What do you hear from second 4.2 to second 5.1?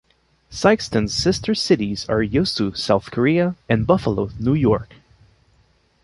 New York.